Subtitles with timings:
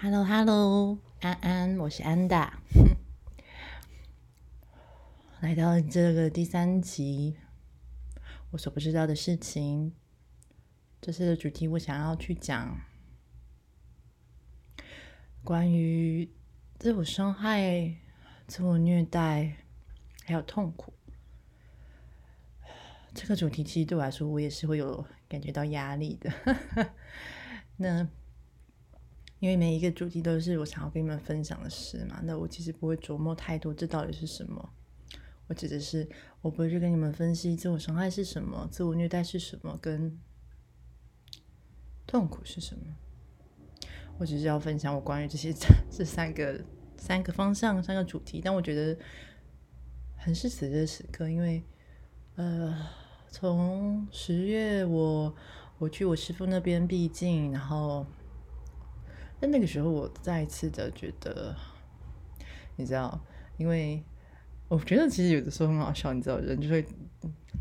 [0.00, 2.62] Hello Hello，安安，我是安达，
[5.42, 7.36] 来到这个第三集，
[8.52, 9.92] 我所不知道的事情。
[11.00, 12.80] 这次的主题，我想要去讲
[15.42, 16.30] 关于
[16.78, 17.96] 自我伤害、
[18.46, 19.56] 自我虐待
[20.24, 20.92] 还有痛苦。
[23.12, 26.32] 这个主题其实对我来说，我也是会有感觉到压力的。
[27.78, 28.08] 那
[29.40, 34.70] 因为每一个主题都是我想要跟你们分享的事嘛，那我其实不会琢磨太多，这到底是什么。
[35.46, 36.08] 我指的是，
[36.40, 40.18] 我不会去跟你们分析自我伤害是什么，自我虐待是什么，跟
[42.06, 42.82] 痛苦是什么。
[44.18, 45.54] 我只是要分享我关于这些
[45.90, 46.60] 这三个
[46.96, 48.98] 三个方向、三个主题，但我觉得
[50.16, 51.62] 很是此时此刻，因为
[52.36, 52.86] 呃。
[53.30, 55.36] 从十月，我
[55.76, 58.06] 我去我师傅那边闭境，然后
[59.40, 61.54] 在那个时候，我再一次的觉得，
[62.76, 63.20] 你知道，
[63.56, 64.02] 因为
[64.68, 66.84] 我觉得其实有的时候很好笑，你知道，人就会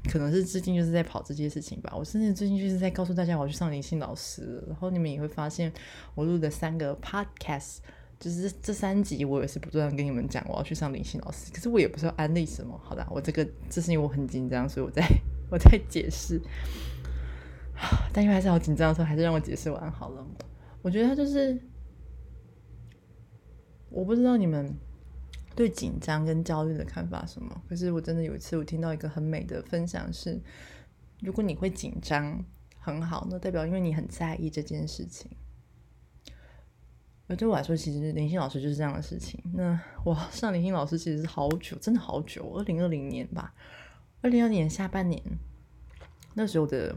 [0.09, 1.94] 可能是最近就是在跑这件事情吧。
[1.95, 5.72] 我甚至最近就是在告诉大家我要去上灵性老师，然后你们也会发现
[6.16, 7.78] 我录的三个 podcast，
[8.19, 12.80] 就是这三集我也是不断跟你们讲我要去上灵性老师，可是我也不知道安利什么。
[12.84, 15.03] 好的，我这个这是因为我很紧张，所以我在。
[15.50, 16.41] 我在解释，
[18.12, 20.28] 但因为还是好紧张的时候，还是让我解释完好了。
[20.81, 21.59] 我觉得他就是，
[23.89, 24.73] 我不知道你们
[25.56, 27.61] 对紧张跟焦虑的看法什么。
[27.67, 30.39] 可是我真的有一次，我听到一个很美的分享是：
[31.22, 32.44] 如果你会紧张，
[32.80, 35.30] 很好，那代表因为你很在意这件事情。
[37.28, 39.44] 而对我来说，其实林心老师就是这样的事情。
[39.53, 43.53] 那我上林心老师其实是好久，真的好久，二零二零年吧。
[44.22, 45.22] 二零二年下半年，
[46.36, 46.95] 那时候的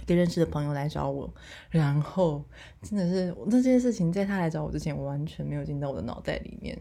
[0.00, 1.32] 一个认识的朋友来找我，
[1.70, 2.44] 然后
[2.80, 6.80] 真的是那件事情，在他来找我之前，我完全没有进到我的脑袋里面。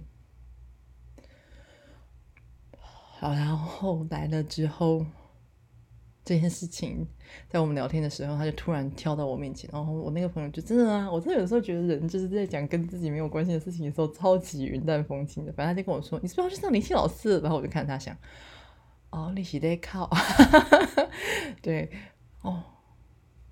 [3.20, 5.06] 好，然后来了之后，
[6.26, 7.08] 这件事情
[7.48, 15.54] 在我们聊天的时候，他就突然跳到我面前，然后我那个朋友就真的啊，我真的有时候觉得人就是在讲跟自己没有关系的事情的时候，超级云淡风轻的。
[15.54, 18.18] 反正他就跟我说：“你是不是要去上灵性老师？”然后我就看他想。
[19.12, 20.10] 哦，利息在靠，
[21.62, 21.92] 对，
[22.44, 22.64] 哦，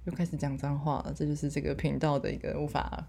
[0.06, 3.06] 又开始讲脏话了，这就是这个频道的一个无法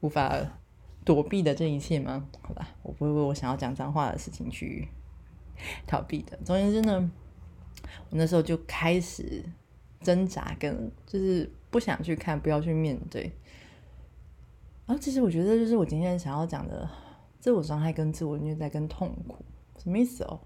[0.00, 0.58] 无法
[1.04, 2.26] 躲避的这一切吗？
[2.42, 4.88] 好吧，我不会为我想要讲脏话的事情去
[5.86, 6.36] 逃避的。
[6.44, 7.10] 总而言之呢，
[8.10, 9.44] 我那时候就开始
[10.00, 13.30] 挣扎，跟就是不想去看，不要去面对。
[14.86, 16.88] 然后，其实我觉得，就是我今天想要讲的
[17.40, 19.44] 自我伤害、跟自我虐待、跟痛苦，
[19.82, 20.40] 什么意思哦？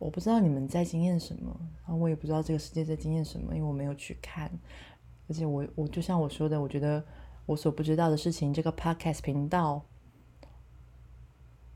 [0.00, 4.50] 我不知道你们在经验什么，然后我也不知道这个世界在经验什么，因为我没有去看。
[5.28, 7.04] 而且我我就像我说的，我觉得
[7.46, 9.80] 我所不知道的事情，这个 podcast 频道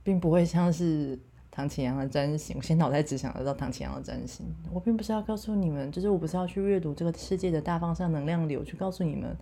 [0.03, 1.19] 并不会像是
[1.51, 2.57] 唐启阳的占星。
[2.57, 4.47] 我现在脑袋只想得到唐启阳的占星。
[4.73, 9.37] 我并不是要告诉你们，就是我不是要去阅读这个世界的大方向能量流，去告诉你们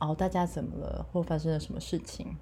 [0.00, 2.36] 哦，大家怎么了，或发生了什么事情。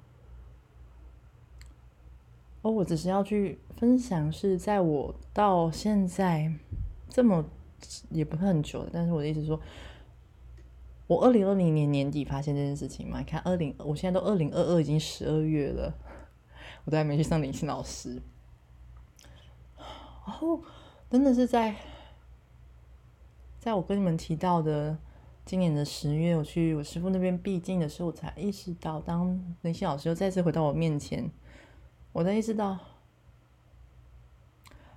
[2.62, 6.52] 哦，我只是要去分享，是在我到现在
[7.08, 7.42] 这么
[8.10, 9.58] 也不是很久，但是我的意思说，
[11.06, 15.94] 我二零二零年年底发现这件事情嘛，你看二零，我现在都二零二二已经十二月了，
[16.84, 18.20] 我都还没去上灵性老师，
[20.26, 20.62] 然后
[21.10, 21.74] 真的是在，
[23.58, 24.98] 在我跟你们提到的
[25.46, 31.30] 今年的十月，我去我师傅那边闭经的时候，我才意识到，当灵性老师又再次回到我面前。
[32.12, 32.78] 我才意识到，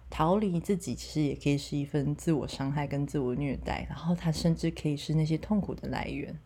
[0.09, 6.39] 逃离自己其实也可以是一份自我伤害跟自我虐待，然后它甚至可以是那些痛苦的来源。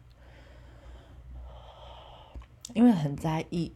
[2.74, 3.72] 因为很在意，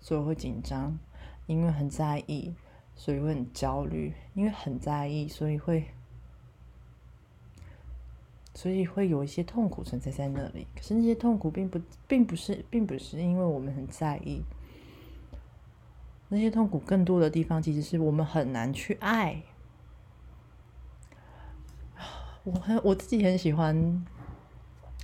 [0.00, 0.98] 所以会紧张；
[1.46, 2.52] 因为很在意，
[2.96, 5.86] 所以会很焦虑；因为很在意，所以会，
[8.52, 10.66] 所以会有一些痛苦存在在那里。
[10.74, 14.42] 可是那些痛苦并不，并不是，并不是因为我们很在意。
[16.28, 19.42] 那些痛苦更多的地方，其实是我们很难去爱。
[22.42, 24.04] 我很我自己很喜欢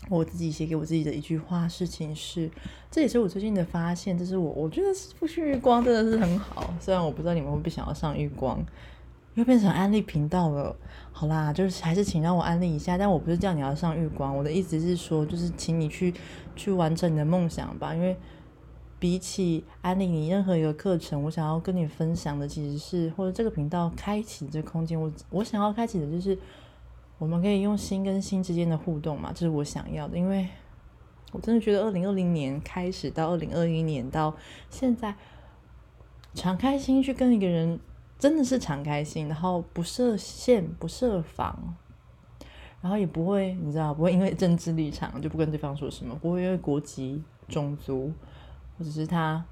[0.08, 2.50] 我自己写给我自己的一句话，事情是，
[2.90, 4.18] 这也是我最近的发现。
[4.18, 8.60] 这是我我觉得复训月光真的是很好，虽然我不知道你们会不想要上月光，
[9.34, 10.74] 又变成安利频道了。
[11.12, 16.12] 好啦，就是还是请让我安利一下，但我不是叫你要上月光，我的意思是说，就是请你去
[16.56, 18.16] 去完成你的梦想吧，因为。
[19.02, 26.38] 比起安利你任何一个课程，我想要跟你分享的其实是，或者这个频道开启这空间，我我想要开启的就是，
[27.18, 30.16] 我们可以用心跟心之间的互动嘛，这是我想要的。
[30.16, 30.46] 因为
[31.32, 34.32] 我真的觉得二零二零年开始到二零二一年到
[34.70, 35.12] 现在，
[36.32, 37.80] 敞开心去跟一个人，
[38.20, 41.74] 真的是敞开心，然后不设限、不设防，
[42.80, 48.12] 然后也不会，你知道，不会因为政治立场就不跟对方说什么，不会因为国籍、种族，
[48.78, 49.44] 或者是他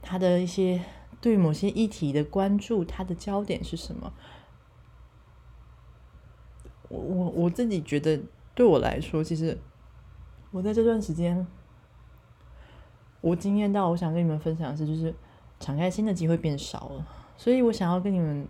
[0.00, 0.84] 他的一些
[1.20, 4.12] 对某些议题的关注，他的焦点是什么。
[6.88, 8.20] 我我我自己觉得，
[8.54, 9.58] 对我来说，其实
[10.50, 11.46] 我在这段时间，
[13.20, 15.14] 我经验到，我想跟你们分享的是，就是
[15.58, 17.06] 敞开心的机会变少了。
[17.38, 18.46] 所以我想要跟你们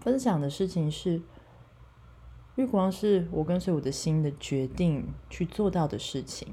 [0.00, 1.20] 分享的事情是，
[2.54, 6.46] 月光是我跟随我的心的决定去做到的事情。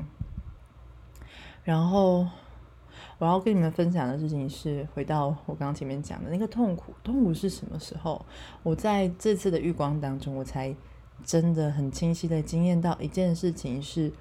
[1.64, 2.28] 然后
[3.18, 8.26] 我要跟你们分享的事情是，回到我刚刚前面讲的那个痛苦，痛苦是什么时候？
[8.64, 10.76] 我在这次的月光当中，我才
[11.24, 14.12] 真的很清晰的经验到一件事情是，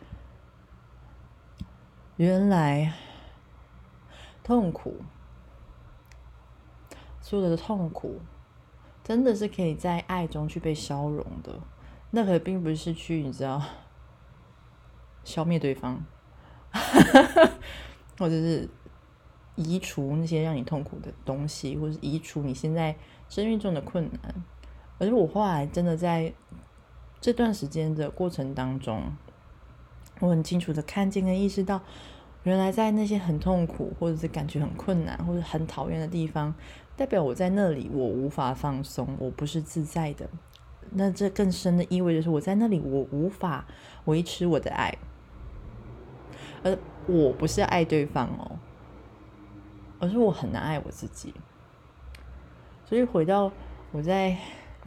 [2.16, 2.92] 原来
[4.44, 4.96] 痛苦，
[7.20, 8.20] 所有的痛苦，
[9.02, 11.58] 真的是可以在爱中去被消融的。
[12.12, 13.60] 那可并不是去你知道
[15.24, 16.04] 消灭对方，
[16.72, 17.02] 哈
[17.46, 17.50] 哈
[18.18, 18.68] 或者是。
[19.54, 22.96] 移除那些让你痛苦的东西，或者是移除你现在
[23.28, 24.34] 生命中的困难。
[24.98, 26.32] 而且我后来真的在
[27.20, 29.12] 这段时间的过程当中，
[30.20, 31.82] 我很清楚的看见跟意识到，
[32.44, 36.54] 原来在那些很痛苦，或者是感觉很困难，或者很讨厌的地方，
[36.96, 40.26] 代表我在那里我无法放松，我不是自在的。
[40.92, 43.66] 那这更深的意味着是我在那里我无法
[44.06, 44.96] 维持我的爱，
[46.62, 48.58] 而我不是爱对方哦。
[49.98, 51.32] 而是我很难爱我自己，
[52.84, 53.52] 所以回到
[53.92, 54.36] 我在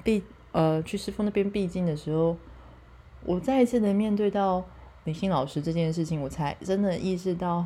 [0.03, 2.35] 毕呃去师傅那边闭经的时候，
[3.23, 4.65] 我再一次的面对到
[5.05, 7.65] 林欣老师这件事情，我才真的意识到，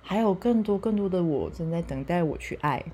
[0.00, 2.84] 还有更多更多的我正在等待我去爱。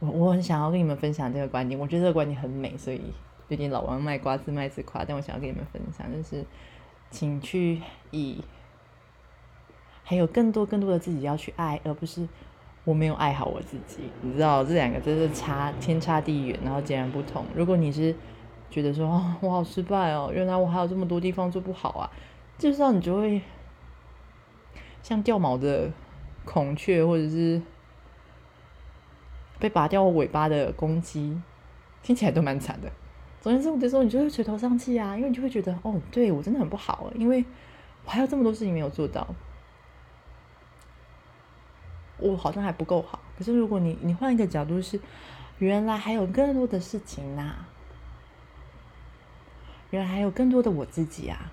[0.00, 3.00] 我我很想要跟你们分享这个观点，我觉得这个观点很美，所以
[3.48, 6.44] 有点老王卖瓜自卖自夸，但我想要跟你们分享，就是
[7.10, 7.80] 请去
[8.10, 8.42] 以。
[10.06, 12.28] 还有更多更多的自己要去爱，而不是
[12.84, 14.00] 我没有爱好我自己。
[14.20, 17.46] 你知道这两个真是差天差地远，然后截然不同。
[17.54, 18.14] 如果你是
[18.70, 22.10] 觉得说哦，我好失败哦，原来我还有这么多地方做不好啊，
[22.58, 23.40] 这时候你就会
[25.02, 25.90] 像掉毛的
[26.44, 27.62] 孔雀，或者是
[29.58, 31.40] 被拔掉尾巴的公鸡，
[32.02, 32.92] 听起来都蛮惨的。
[33.52, 37.44] 总之，这时候你就会垂头丧气啊，因为你就会觉得哦，对我真的很不好，因为
[38.06, 39.26] 我还有这么多事情没有做到。
[42.16, 44.98] 我好像还不够好，可是如果你你换一个角度是，
[45.58, 47.56] 原来还有更多的事情呐，
[49.90, 51.52] 原来还有更多的我自己啊，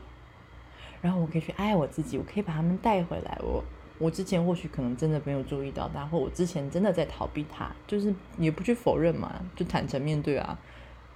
[1.01, 3.37] 然后我可以去爱我自己，我可以把他们带回来。
[3.43, 3.61] 我
[3.97, 10.57] 我之前或许可能真的没有注意到他，或我之前真的在逃避他，就是也不去否认嘛，就坦诚面对啊，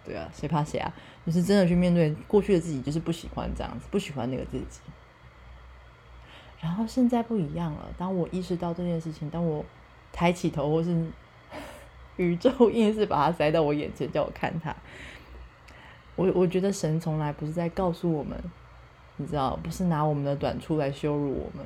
[0.05, 0.93] 对啊，谁怕谁啊？
[1.25, 4.79] 就是真的去面对过去的自己，就是不喜欢这样子，不喜欢那个自己。
[6.61, 7.87] 然后现在不一样了。
[7.97, 9.65] 当我意识到这件事情，当我
[10.13, 11.05] 抬起头，或是
[12.17, 14.75] 宇宙硬是把它塞到我眼前，叫我看它。
[16.15, 18.39] 我我觉得神从来不是在告诉我们，
[19.17, 21.65] 你知道，不是拿我们的短处来羞辱我们。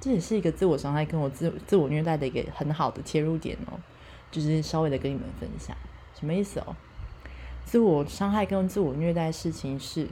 [0.00, 3.80] 这也是一个自我伤害跟我自自我虐待的一个很好的切入点哦。
[4.30, 5.76] 就是稍微的跟你们分享，
[6.18, 6.74] 什么意思哦？
[7.64, 10.08] 自我伤害跟自我虐待事情是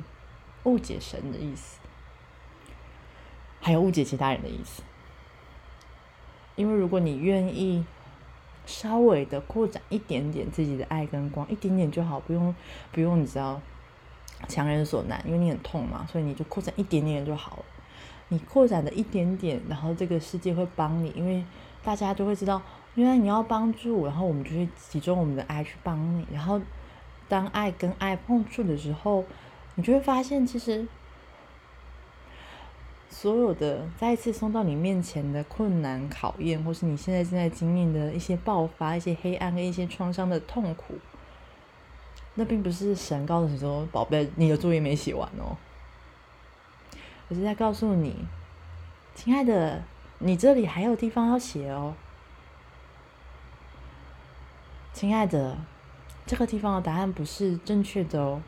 [0.65, 1.79] 误解神的意思。
[3.61, 4.83] 还有误解其他人的意思，
[6.57, 7.87] 因为如果你愿意
[8.67, 12.53] 稍微的扩展一点点自己的爱跟光，一点点就好，不用
[12.91, 13.61] 不用你知道
[14.49, 17.65] 强人所难，因为你很痛嘛，所以你就扩展一点点就好了。
[18.29, 21.45] 你扩展的一点点，然后这个世界会帮你，因为
[21.85, 22.61] 大家就会知道，
[22.95, 26.27] 原来你要帮助，然后我们就会集中我们的爱去帮你。
[26.33, 26.61] 然后
[27.29, 29.25] 当爱跟爱碰触的时候，
[29.75, 30.87] 你就会发现其实。
[33.15, 40.99] 所有的再一次送到你面前的困难考验，或是你现在正在经历的一些爆发、一些黑暗跟一些创伤的痛苦，
[42.35, 45.57] 那并不是神告诉你说：“宝贝，你的作业没写完哦。”
[47.29, 48.25] 我是在告诉你，
[49.15, 49.83] 亲爱的，
[50.19, 51.95] 你这里还有地方要写哦。
[54.95, 55.59] 亲爱的，
[56.27, 58.43] 这个地方的答案不是正确的哦。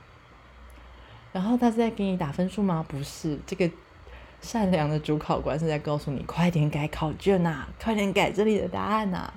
[1.33, 2.85] 然后他是在给你打分数吗？
[2.88, 3.71] 不是，这个。
[4.40, 9.33] 善良的主考官是在告诉你：快点改考卷呐，快点改这里的答案呐。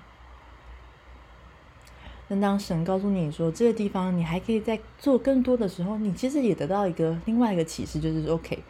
[2.27, 8.61] 那当神告诉你说这个地方你还可以再做更多的时候，你其实也得到一个另外一个启示，就是说 OK，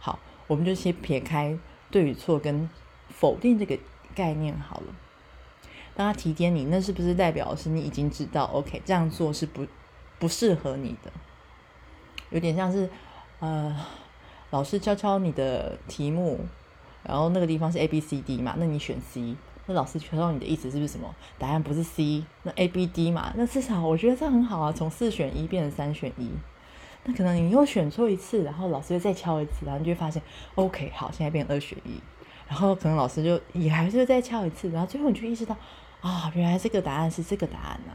[0.00, 1.56] 好，我们就先撇开
[1.92, 2.68] 对与错跟
[3.08, 3.78] 否定这个
[4.16, 4.86] 概念好了。
[5.98, 9.66] 当他提点你，那是不是代表是你已经知道 OK 这样做是不
[10.20, 11.10] 不适合你的？
[12.30, 12.88] 有点像是
[13.40, 13.76] 呃，
[14.50, 16.38] 老师敲敲你的题目，
[17.02, 19.34] 然后那个地方是 A B C D 嘛，那你选 C。
[19.66, 21.12] 那老师知道你的意思是不是什么？
[21.36, 23.32] 答案不是 C，那 A、B、D 嘛？
[23.36, 26.30] 那至少我觉得这很好啊，从四选一变成三选一。
[27.02, 30.22] 那可能你又选错一次，然后老师又再敲一次，然后你就会发现
[30.54, 32.00] ，OK，好，现在变二选一。
[32.48, 35.54] 然后可能老师就也还是再敲一次，然后最后你就意识到，
[36.00, 37.92] 啊，原来这个答案是这个答案呢。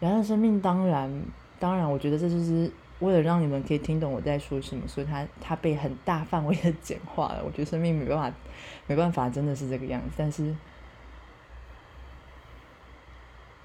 [0.00, 1.24] 然后生命当然，
[1.58, 2.72] 当然，我觉得这就是。
[2.98, 7.42] 为了让你们可以听懂我在说什么，所以它它被很大范围的简化了。
[7.44, 8.38] 我觉得生命没办法，
[8.86, 10.08] 没办法，真的是这个样子。
[10.16, 10.56] 但是，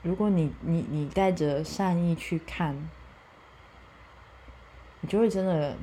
[0.02, 2.90] 如果你你你带着善意去看，
[5.00, 5.78] 你就会真的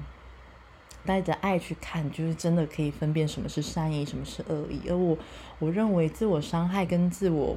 [1.08, 4.82] 带着爱去看，就是真的可以分辨什么是善意，什么是恶意。
[4.90, 5.16] 而我
[5.58, 7.56] 我认为，自我伤害跟自我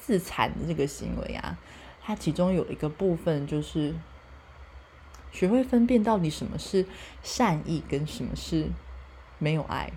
[0.00, 1.56] 自残的这个行为啊，
[2.02, 3.94] 它其中有一个部分就是。
[5.34, 6.84] 学会分辨到底什么是
[7.22, 8.66] 善意，跟什么是
[9.38, 9.90] 没有爱。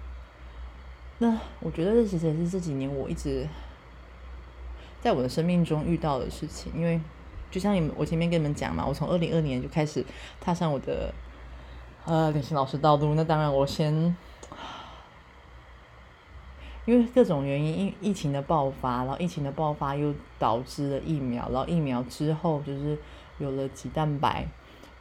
[1.18, 3.46] 那我觉得这其实也是这几年我一直
[5.02, 6.72] 在我的生命中遇到的事情。
[6.74, 7.02] 因为
[7.52, 10.06] 就像你们，我前面跟你们讲嘛，我从二零二年就开始
[10.40, 11.14] 踏上我的
[12.06, 13.16] 呃练习老师道路。
[13.16, 14.16] 那当然，我先
[16.86, 22.98] 因为各种原因，因疫情的爆发，然后疫情的爆发又导致了疫苗，然后疫苗之后就是
[23.40, 24.46] 有了鸡蛋白。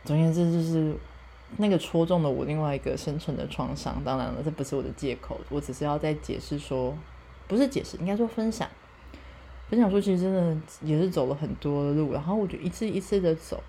[0.04, 0.96] 总而言之，就是
[1.58, 4.02] 那个戳中了我另外一个深层的创伤。
[4.04, 6.96] 当然了，这不是我的借口，我只是要在解释说，
[7.46, 8.68] 不是解释，应该说分享。
[9.68, 13.62] 分享说，其实真的也是走了很多路，然后我就一次一次的走，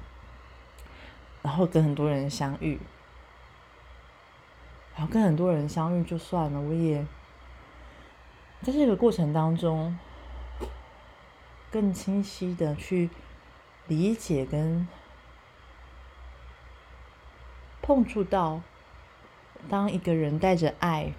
[1.42, 2.78] 然后跟很多人相遇，
[4.96, 7.06] 然后跟很多人相遇就算了，我也
[8.62, 9.98] 在这个过程当中
[11.70, 13.10] 更清晰的去
[13.88, 14.88] 理解跟。
[17.82, 18.62] 碰触到，
[19.70, 21.14] 当一个人带着爱，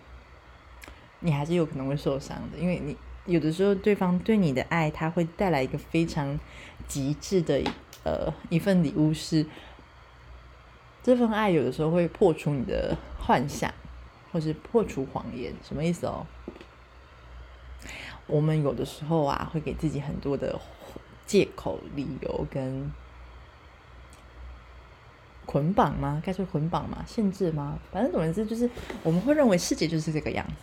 [1.20, 6.40] 你还是有可能会受伤的，因为你有的时候对方对你的爱，他会带来一个非常
[6.88, 7.62] 极致的
[8.02, 9.46] 呃一份礼物，是
[11.06, 13.72] 这份爱有的时候会破除你的幻想，
[14.32, 16.26] 或是破除谎言，什么意思哦？
[18.26, 20.58] 我们有的时候啊，会给自己很多的
[21.24, 22.90] 借口、理由跟。
[25.44, 26.20] 捆绑吗？
[26.26, 27.04] 该说捆绑吗？
[27.06, 27.78] 限制吗？
[27.92, 28.68] 反正总而言之，就是
[29.04, 30.54] 我们会认为世界就是这个样子，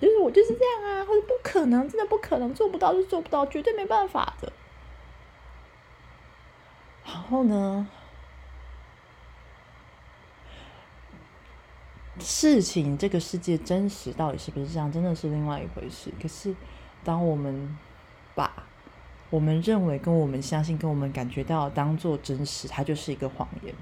[0.00, 4.52] 就是我就是这样啊，或者不可能，真的不可能，做不到就做不到，绝对没办法的。
[7.04, 7.88] 然后呢，
[12.20, 16.12] 事情这个世界真实到底是不是这样，真的是另外一回事。
[16.20, 16.54] 可是，
[17.04, 17.76] 当我们
[18.34, 18.64] 把
[19.30, 23.74] 我们认为、跟我们相信、跟我们感觉到当做真实，它就是一个谎言。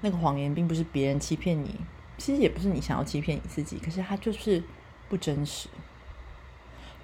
[0.00, 1.78] 那个谎言并不是别人欺骗你，
[2.18, 4.62] 其实也不是你想要欺骗你自己，可是它就是
[5.08, 5.68] 不真实。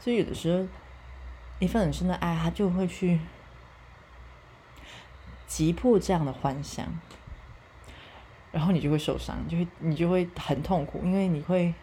[0.00, 0.66] 所以有的时候，
[1.60, 3.20] 一份很深的爱，他就会去
[5.46, 6.86] 击破这样的幻想，
[8.52, 11.74] 然后你就会受伤，就会你就会很痛苦，因为你会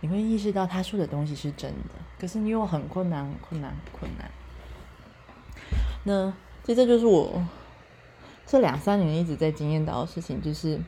[0.00, 4.30] 你会意识到他说的东西是真的，可是你又很困难，困难，困难。
[6.04, 7.44] 那其实这就是我。
[8.50, 10.80] 这两三年一直在经验到的事情，就是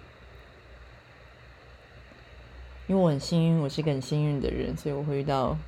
[2.87, 5.59] 因为我很幸运，我是个很幸运的人，所以我会遇到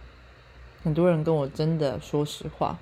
[0.82, 2.78] 很多人跟我真的说实话。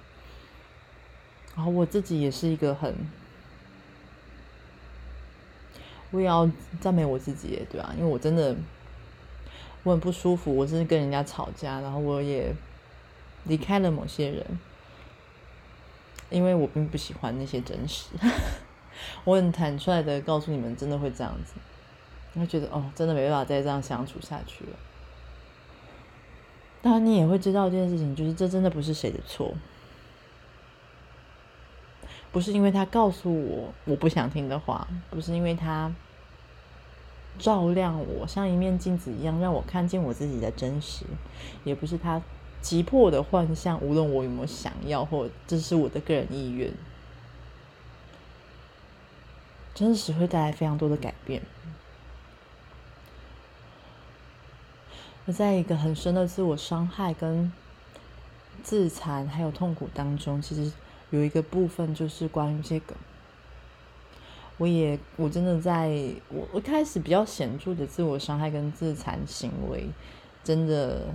[1.57, 2.95] 然后我自己也是一个很，
[6.11, 6.51] 我也要
[6.81, 7.93] 赞美我自己，对吧？
[7.97, 8.57] 因为我真的
[9.83, 12.55] 我很不舒服，我是跟人家吵架，然后我也
[13.45, 14.45] 离开了某些人，
[16.29, 18.09] 因为我并不喜欢那些真实。
[19.25, 21.55] 我很坦率的告诉你们，真的会这样子，
[22.35, 24.71] 你会觉得哦，真的没办法再这样相处下去了。
[26.83, 29.55] 当然，你也会知道一件事情，就是这真的不是谁的错，
[32.33, 35.93] 不是因为他告诉我我不想听的话，不是因为他
[37.39, 41.05] 照亮我像一面镜子一样让我看见我自己的真实，
[41.65, 42.23] 也不是他
[42.61, 46.73] 急迫的幻象，无论我有没有想要，或这是我的个人意愿。
[49.75, 51.41] 真实会带来非常多的改变，
[55.33, 57.51] 在一个很深的自我伤害、跟
[58.63, 60.71] 自残还有痛苦当中，其实
[61.11, 62.95] 有一个部分就是关于这个。
[64.59, 65.91] 我也我真的在
[66.29, 69.89] 我我开始比较显著的自我伤害跟自残行为，
[70.45, 71.15] 真的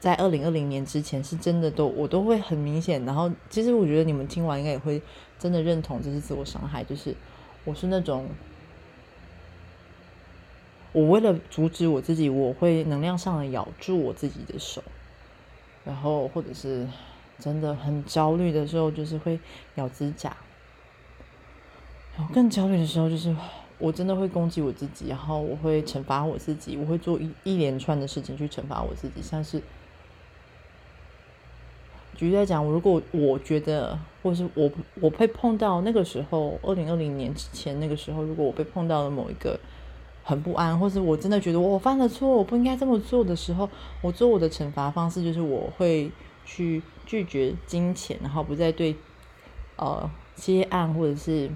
[0.00, 3.04] 在二零二零年之前是真的都我都会很明显。
[3.04, 5.02] 然后其实我觉得你们听完应该也会
[5.38, 7.14] 真的认同这是自我伤害，就是
[7.64, 8.28] 我是那种。
[10.92, 14.82] 我为了阻止我自己，我会能量上的咬住我自己的手，
[15.84, 16.88] 然后或者是
[17.38, 19.38] 真的很焦虑的时候，就是会
[19.76, 20.36] 咬指甲。
[22.16, 23.34] 然后更焦虑的时候，就是
[23.78, 29.62] 我真的会攻击我自己，然后我会惩罚我自己，我会做一一连串的事情去惩罚我自己，像是
[32.16, 39.58] 举例来讲，如果我觉得，或是我我被碰到那个时候，二零二零年之前那个时候，如果我被碰到了某一个。
[40.24, 43.66] 很不安，或是我真的觉得我犯了错，我不应该这么做的时候，
[44.02, 46.12] 我做我的惩罚方式就是我会
[46.48, 48.96] 去拒绝金钱，然后不再对
[49.76, 51.50] 呃接案或者是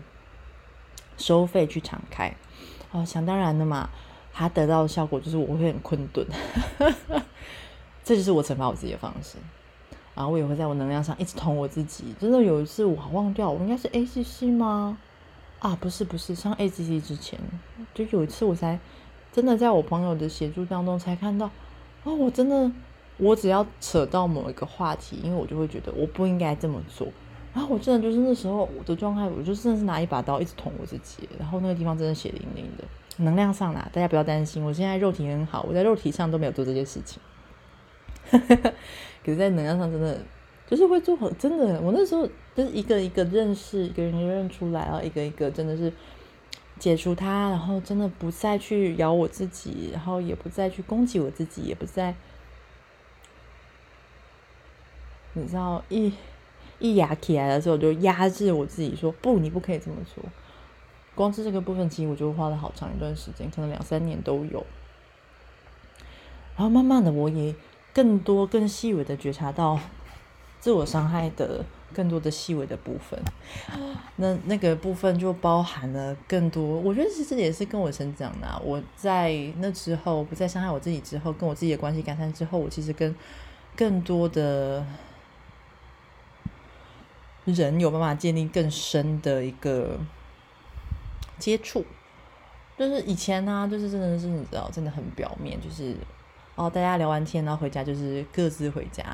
[1.17, 2.37] 收费去敞开。
[2.91, 3.89] 哦，想当然的嘛，
[4.35, 6.27] 他得到的效果就是我会很困顿，
[8.05, 9.39] 这就是我惩罚我自己的方式。
[10.15, 12.15] 然后我也会在我能量上一直捅我自己。
[12.21, 14.99] 真的有一次我忘掉，我应该是 ACC 吗？
[15.59, 17.41] 啊，不是不是，上 A C C 之前，
[17.95, 18.79] 就有一次我才
[19.33, 21.51] 真的在我朋友的协助当中才看到，
[22.05, 22.71] 哦，我真的，
[23.23, 27.07] 我只要扯到某一个话题，因为我就会觉得我不应该这么做，
[27.55, 32.85] 然后我真的就是那时候我的状态，我就真的是拿一把刀一直捅我自己，然后那个地方真的血淋淋的，
[33.25, 37.21] 能量上啦，大家不要担心，我现在肉体很好，我在肉体上都没有做这些事情，
[38.31, 40.19] 可是在能量上真的。
[40.65, 45.93] 就是会做很真的，我那时候就是一个一个认识，一个人认出来然后，一个一个真的是
[46.79, 52.15] 解除它，然后真的不再去咬我自己，然后也不再去攻击我自己，也不再，
[55.35, 56.13] 你知道一
[56.79, 60.23] 一压起来的时候就压制我自己，说不，你不可以这么做。
[61.15, 64.65] 光是这个部分，其实我就花了好长一段时间，可能两三年都有。
[66.57, 67.55] 然后慢慢的，我也
[67.93, 69.79] 更多更细微的觉察到。
[70.61, 73.21] 自我伤害的更多的细微的部分，
[74.15, 76.79] 那那个部分就包含了更多。
[76.79, 78.63] 我觉得其实也是跟我成长的。
[78.65, 83.13] 我在那之后不再伤害我自己之后，跟我自己的关系改善之后，我其实跟
[83.75, 84.87] 更多的
[87.45, 89.99] 人有办法建立更深的一个
[91.39, 91.85] 接触。
[92.79, 95.95] 就是以前呢，就是真的是你知道，真的很表面，就是
[96.55, 99.05] 哦，大家聊完天，然后回家就是各自回家。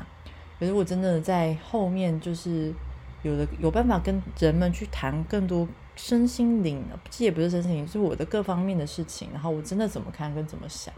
[0.59, 2.73] 可是我真的在后面，就是
[3.21, 9.29] 有的有办法跟人们去谈更多身心灵，其实也不是身心灵，是我的各方面的事情。
[9.33, 10.93] 然后我真的怎么看跟怎么想，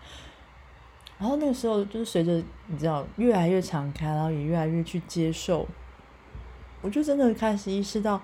[1.18, 5.68] 然后那个时候就是随着你知道越来越敞开，然后也越来越去接受，
[6.82, 8.20] 我就真的开始意识到，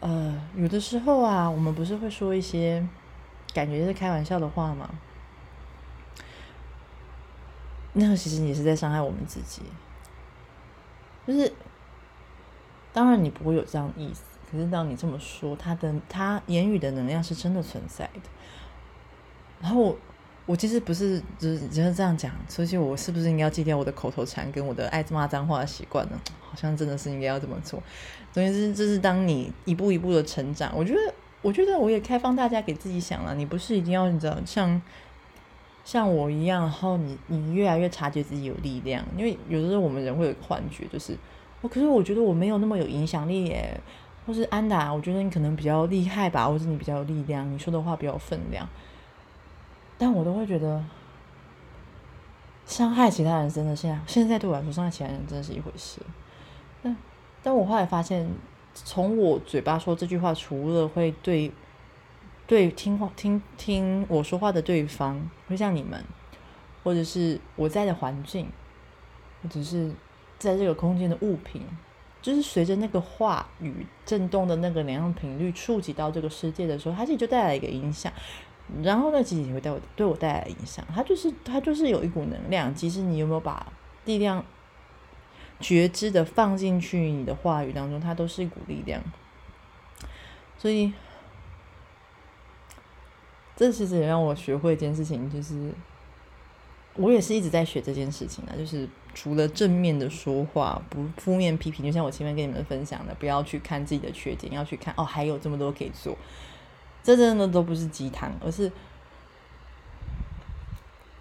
[0.00, 2.86] 呃，有的时候啊，我们不是会说一些
[3.52, 4.88] 感觉是开玩笑的话吗？
[7.92, 9.62] 那个其实你是在伤害我们自己，
[11.26, 11.52] 就是，
[12.92, 18.20] 当然你不会有这样的意思，可是当你这么说，他的他言语的能量是真的存在的。
[19.62, 19.96] 然后
[20.46, 26.18] 我其实不是只只是这样讲，所以我是不是应该要戒掉我的口头禅跟我的爱骂脏话的习惯呢？
[26.40, 27.82] 好像真的是应该要这么做。
[28.32, 31.00] 总之，这是当你一步一步的成长，我觉得，
[31.42, 34.80] 我觉得我也开放大家给自己想了，你不是一定要你知道像。
[35.84, 41.16] 像我一样，然后你你越来越察觉自己有力量，因为有的时候我们人会有幻觉，就是
[41.60, 43.80] 哦，可是我觉得我没有那么有影响力耶，
[44.26, 48.68] 或是安达，我觉得你可能比较厉害吧，或者你比较有力量，你说的话比较有分量，
[49.98, 50.84] 但我都会觉得
[52.66, 56.00] 伤害其他人真的现在现在对我来说伤害其他人真的是一回事，
[56.82, 56.96] 但
[57.42, 58.28] 但我后来发现，
[58.74, 61.52] 从我嘴巴说这句话，除了会对。
[62.48, 66.00] 对听话听听我说话的对方，会像你们，
[66.84, 68.48] 或者是我在的环境，
[69.42, 69.92] 或者是
[70.38, 71.66] 在这个空间的物品，
[72.22, 78.12] 就是随着那个话语震动的那个能量频率触及到这个世界的时候，它其实就带来一个影响。
[78.82, 80.84] 然后那其实也会带我对我带来影响。
[80.94, 83.72] 它就是它就是有一股能量，其实你有没有把
[84.04, 84.44] 力量
[85.60, 89.02] 觉知的放进去你的话语当中，它都是一股力量。
[90.58, 90.92] 所以。
[93.58, 95.72] 这其实也让我学会一件事情，就是
[96.92, 98.52] 我也是一直在学这件事情啊。
[98.54, 106.14] 就是除了正面的说话，不负面批评，就像我前面跟你们分享的，不要去看自己的缺点，要去看哦，还有这么多可以做。
[107.06, 108.70] 这真的都不是鸡汤，而是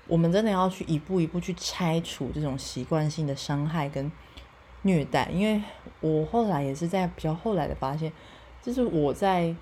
[0.07, 4.11] 我们真的要去一步一步去拆除这种习惯性的伤害跟
[4.81, 5.29] 虐待。
[5.31, 5.61] 因为
[5.99, 8.11] 我后来也是在比较后来的发现，
[8.63, 9.55] 就是我在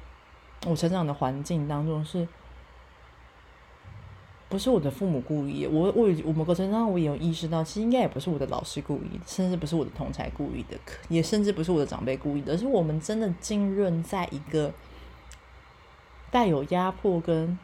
[0.66, 2.26] 我成长的环境当中是。
[4.50, 10.78] 不是我的父母故意，我我我某个程度上我也有意识到，其实应该也不是我的老师故意，甚至不是我的同才故意的，
[11.10, 14.72] 也甚至不是我的长辈故意的，而是我们真的浸润在一个
[16.34, 17.58] 带有压迫跟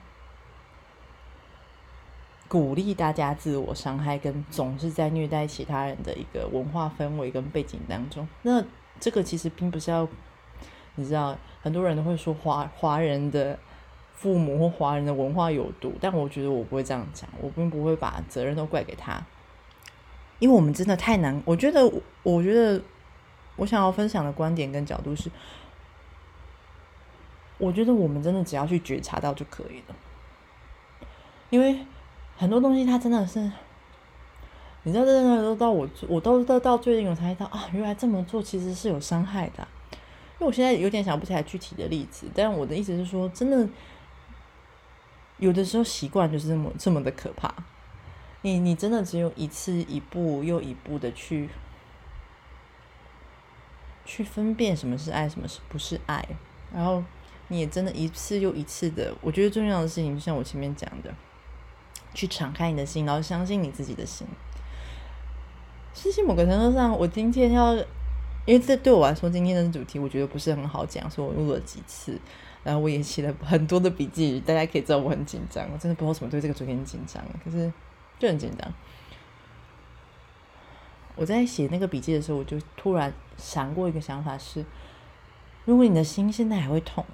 [2.48, 8.28] 鼓励大家自我伤害，跟总是在虐待其他人的一个文化氛围跟背景当中。
[8.44, 8.64] 那
[9.00, 10.08] 这个其实并不是要，
[10.96, 13.58] 你知道，很多人都会说华华人的。
[14.22, 19.26] 父母或华人的文化有毒，但我觉得我不会这样讲，我并不会把责任都怪给他，
[20.40, 21.42] 因为我们真的太难。
[21.46, 21.90] 我觉得，
[22.24, 22.84] 我觉得
[23.56, 25.32] 我想要分享的观点跟角度是，
[27.60, 29.96] 我觉得我们真的只要去觉察到就可以了，
[31.52, 31.86] 因为
[32.36, 33.40] 很多东西它真的是，
[34.82, 39.68] 你知道，真的都到我，我都到到最近我才知道啊，原来这么做其实是有伤害的。
[39.92, 43.70] 因为我现在有点想不起来具体的例子，但我的意思是说，真的。
[45.38, 47.50] 有的时候习惯就是这么这么的可怕，
[48.42, 51.48] 你你真的只有一次一步又一步的去
[54.04, 56.28] 去分辨什么是爱，什么是不是爱，
[56.74, 57.02] 然后
[57.50, 61.14] 你也真的一次又一次的，我觉得重要的事情就像我前面讲的，
[62.14, 64.26] 去敞开你的心，然后相信你自己的心。
[65.94, 67.76] 其实某个程度上，我今天要，
[68.46, 72.18] 因为这对我来说今天的主题，我觉得不是很好讲，所以我录了几次。
[72.62, 77.72] 然后我也写了很多的笔记，大家可以知道我很紧张，我真的不知道什么对这个主题很紧张，可是
[78.20, 78.72] 就很紧张。
[81.16, 84.66] 我在写那个笔记的时候，我就突然闪过一个想法是：
[85.64, 87.06] 如果你的心现在还会痛，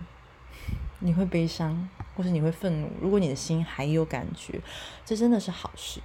[1.06, 4.60] 你会悲伤，或是你会愤怒，如果你的心还有感觉，
[5.06, 6.02] 这真的是好事。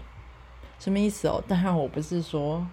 [0.78, 1.42] 什么意思哦？
[1.48, 2.66] 当然我不是说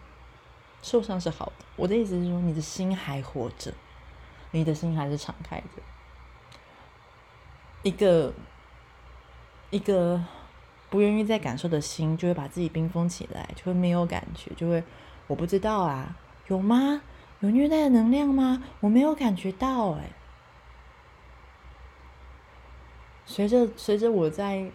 [0.81, 3.73] 受伤是好的，我的意思是说你的心还活着，
[4.51, 5.81] 你的心还是敞开的。
[7.83, 8.33] 一个
[9.69, 10.21] 一个
[10.89, 14.83] 不愿意再感受的心，就会把自己冰封起来，就会没有感觉，就会
[15.27, 17.01] 我不知道啊，有吗？
[17.39, 18.63] 有虐待的能量吗？
[18.81, 20.11] 我没有感觉到哎。
[23.27, 24.71] 随着随着我在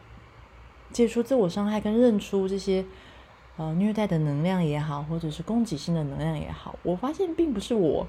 [0.93, 2.85] 接触自我伤害跟认出这些
[3.57, 8.07] 呃虐待的能量也好，或者是攻击性的能量也好，我发现并不是我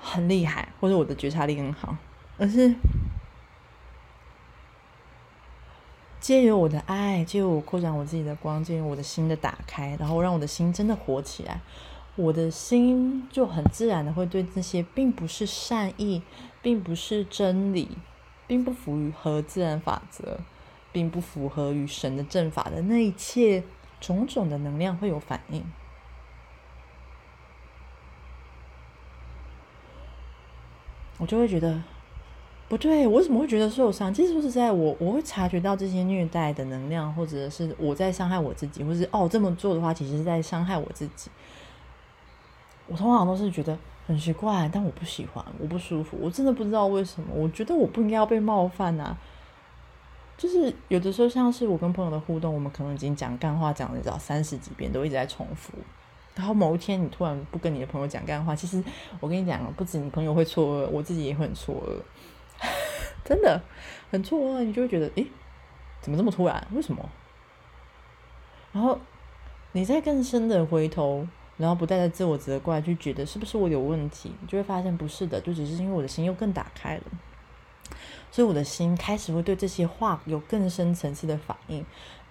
[0.00, 1.96] 很厉害，或者我的觉察力很好，
[2.38, 2.74] 而是。
[6.20, 11.60] 借由我的爱，借由我扩展我自己的光，借由我的心的打开，然后让我的心真的活起来，
[12.16, 16.22] 我的心就很自然的会对这些并不是善意，
[16.62, 17.98] 并不是真理，
[18.46, 20.38] 并不符合自然法则，
[20.92, 23.62] 并不符合于神的正法的那一切
[24.00, 25.64] 种种的能量会有反应，
[31.18, 31.82] 我就会觉得。
[32.66, 34.12] 不对，我怎么会觉得受伤？
[34.12, 41.30] 其实说实在，我我会察觉到这些虐待的能量，或者是我在伤害我自己，或是哦这么做的话，其实是在伤害我自己。
[42.86, 47.28] 我通常都是觉得很奇怪，但我不喜欢，我不舒服，我真的不知道为什么。
[47.34, 49.16] 我觉得我不应该要被冒犯啊。
[50.36, 55.72] 就是有的时候，像是我跟朋友的互动，我们可能已经讲干话讲了知道三十几遍，都一直在重复。
[56.34, 58.82] 然后某一天你突然不跟你的朋友讲干话，其实
[59.20, 62.66] 我跟你讲，不止你朋友会错愕，我自己也会很错愕。
[63.24, 63.62] 真的
[64.10, 65.26] 很错愕，你就会觉得，诶，
[66.00, 66.66] 怎么这么突然？
[66.72, 67.08] 为什么？
[68.72, 68.98] 然后
[69.70, 74.32] 你再更深的回头，然后不带着自我责怪，就觉得是不是我有问题？
[74.48, 77.02] 就会发现不是的，就只是因为我的心又更打开了，
[78.30, 81.84] 所以我的心开始会对这些话有更深层次的反应。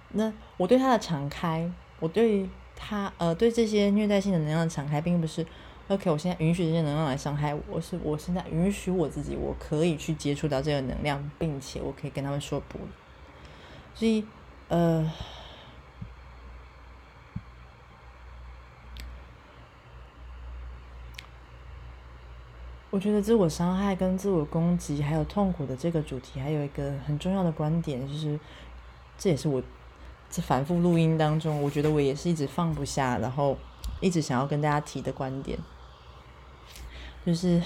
[0.10, 5.46] 那我对他的敞开，我对他呃对这些虐待性的能量的敞开，并不是。
[5.90, 12.80] OK，我现在允许这些能量来伤害我，是我现在允许我自己，我可以去接触到这个能量，并且我可以跟他们说不。
[13.94, 14.26] 所以，
[14.70, 15.12] 呃，
[22.94, 28.40] 我觉得自我伤害跟自我攻击还有痛苦的这个主题，还有一个很重要的观点，就是
[29.18, 29.60] 这也是我
[30.30, 33.58] 这反复录音当中，我觉得我也是一直放不下，然后
[34.00, 35.58] 一直想要跟大家提的观点。
[37.26, 37.60] 就是，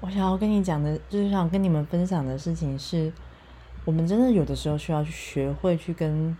[0.00, 3.12] 我想要跟你讲的，就是想跟你们分享的事情是，
[3.84, 6.36] 我们真的有的时候需要去学会去跟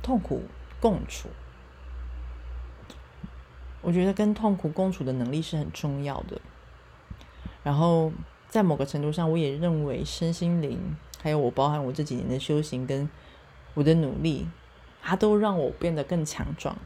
[0.00, 0.40] 痛苦
[0.80, 1.28] 共处。
[3.82, 6.40] 我觉得跟痛苦共处的能力是很重要的。
[7.62, 8.12] 然后
[8.48, 13.08] 在某个程度上，我也认为身心灵，还有我包含我这几年的修行跟
[13.74, 14.48] 我的努力，
[15.02, 16.76] 它都让我变得更强壮。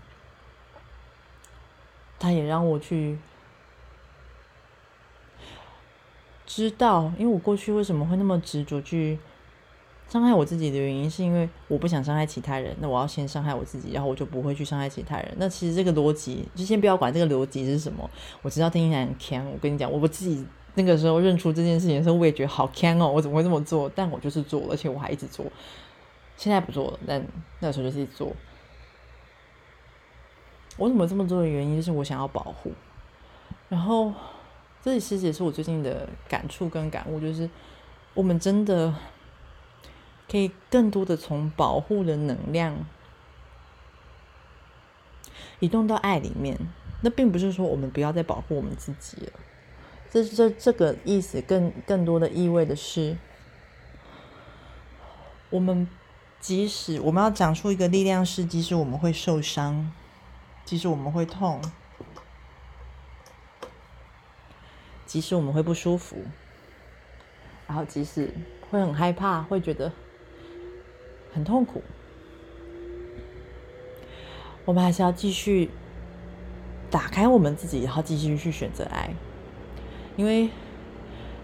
[2.19, 3.19] 它也让我去
[6.47, 9.19] 知道，因为我过去为什么会那么执着去。
[10.09, 15.35] 伤害我自己的原因是因为我不想伤害其他人，那我要先伤害我自己，然后我就不会去伤害其他人。
[15.38, 18.09] 那其实这个逻辑，就先不要管这个逻辑是什么。
[18.40, 23.90] 我知道听起来很强，我跟你讲，我自己那个时候认出这件事情的时候，我也觉得好强哦，我怎么会这么做？
[23.93, 25.45] 但我就是做，而且我还一直做。
[26.37, 27.27] 现在不做了，但
[27.59, 28.33] 那时候就是做。
[30.77, 32.71] 我怎么这么做的原因，就是我想要保护。
[33.69, 34.12] 然后
[34.81, 37.51] 这其实也是我最近的感触跟感悟，就是
[38.14, 38.95] 我们真的。
[40.35, 42.85] 可以更多的从保护的能量
[45.61, 46.59] 移动到爱里面，
[47.03, 49.33] 那并不是说我们不要再保护我们自己了。
[50.11, 53.16] 这这这个意思更更多的意味的是，
[55.51, 55.88] 我们
[56.40, 59.92] 即使我们要讲出一个力量是，即使我们会受伤，
[60.64, 61.62] 即使我们会痛，
[65.07, 66.25] 即使我们会不舒服，
[67.68, 68.35] 然后即使
[68.68, 69.92] 会很害怕，会觉得。
[71.35, 71.83] 很痛苦，
[74.64, 75.68] 我们还是要继续
[76.92, 79.11] 打开我们自己，然后继续去选择爱。
[80.16, 80.49] 因为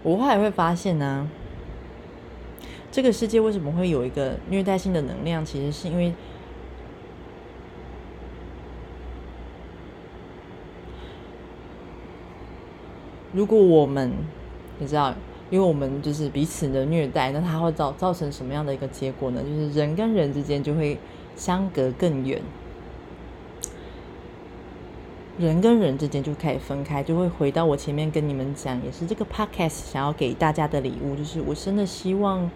[0.01, 1.29] 我后来会发现呢，
[2.89, 5.43] 这个世界为什么会有一个虐待性的能量？
[5.43, 6.13] 其实是因为，
[13.33, 14.13] 如果我们
[14.79, 15.13] 你知道。
[15.51, 19.43] 因为我们就是彼此的虐待，那它会造造成什么样的一个结果呢？
[19.43, 20.97] 就是人跟人之间就会
[21.35, 22.41] 相隔更远，
[25.37, 32.49] 人跟人之间就开始分开，就会回到我前面跟你们讲，也是这个 podcast 想要给大家的礼物，就是我真的希望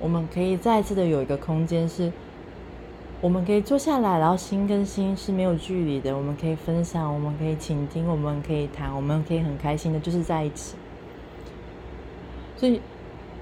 [0.00, 2.10] 我们可以再次的有一个空间，是
[3.20, 10.74] 我们可以坐下来，然后心跟心是没有距离的，我们可以分享，我们可以倾听，我们可以谈，我们可以很开心的，就是在一起。
[12.58, 12.80] 所以，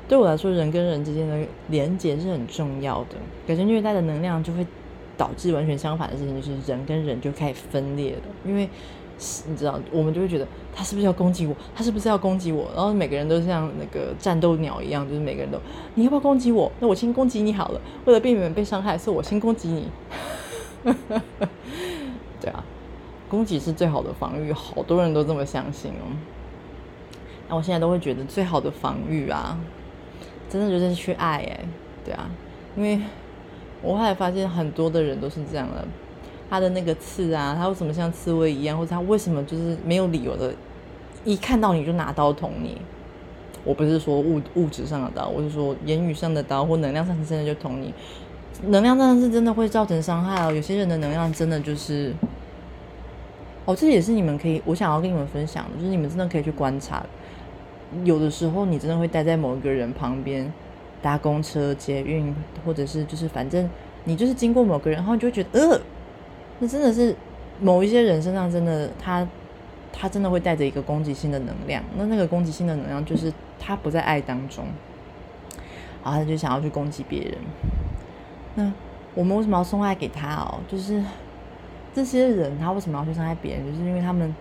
[0.07, 3.17] 对我来说，人跟人之间的连接是很重要的。
[3.47, 4.65] 可是虐待的能量就会
[5.17, 8.23] 导致完全相反的事情，就是人跟人就开始分裂了。
[8.45, 8.69] 因为
[9.49, 11.57] 你知道，我们就会觉得他是不是要攻击我？
[11.75, 12.71] 他是不是要攻击我？
[12.75, 15.59] 然后每个人都像那个战斗鸟一样，就是每个人都
[15.95, 16.71] 你要不要攻击我？
[16.79, 17.81] 那我先攻击你好了。
[18.05, 19.89] 为了避免被伤害，是我先攻击你。
[22.39, 22.63] 对啊，
[23.31, 26.05] 攻击是最好的防御，好多人都这么相信哦。
[27.49, 29.59] 那我现在都会觉得最好的防御啊，
[30.49, 31.61] 真的就是去爱哎，
[32.05, 32.29] 对啊，
[32.77, 33.01] 因为
[33.83, 35.85] 我后来发现很多的人都是这样的，
[36.51, 40.53] 他的那个刺啊，他为什么像刺猬一样，或者他为什么就是没有理由的，
[41.25, 42.81] 一看到你就拿刀捅你？
[43.65, 47.93] 我不是说物物质上的刀，我是说言语上的刀或能量上真的就捅你，
[48.69, 50.53] 能量上是真的会造成伤害哦。
[50.53, 52.13] 有些人的能量真的就是，
[53.65, 57.05] 哦，这也是你们可以，我想要跟你们分享的，就是你们真的可以去观察。
[58.05, 60.53] 有的时候，你真的会待在某一个人旁边，
[61.01, 63.69] 搭公车、捷运，或者是就是反正
[64.05, 65.81] 你就是经过某个人，然后你就会觉得，呃，
[66.59, 67.15] 那真的是
[67.61, 69.27] 某一些人身上真的他
[69.93, 71.83] 他真的会带着一个攻击性的能量。
[71.97, 74.65] 那那个攻击性的能量就是他不在爱当中，
[76.03, 77.35] 然后他就想要去攻击别人。
[78.57, 78.73] 那
[79.15, 80.59] 我们为什么要送爱给他哦？
[80.67, 81.03] 就是
[81.95, 83.65] 这些人他为什么要去伤害别人？
[83.65, 84.35] 就是因为他们。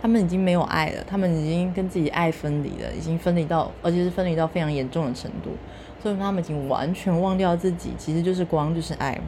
[0.00, 5.50] 他们已经没有爱了，他们已经跟自己爱分离了，已经分离到，而且是分离到非常严重的程度，
[6.00, 9.20] 所以他们已经完全忘掉自己，其实就是光，就是爱。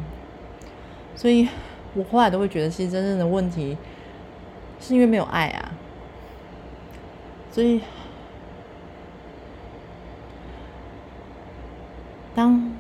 [1.16, 1.48] 所以
[1.94, 3.76] 我后来都会觉得，其实真正的问题
[4.80, 5.72] 是因为没有爱啊。
[7.50, 7.80] 所以，
[12.32, 12.72] 当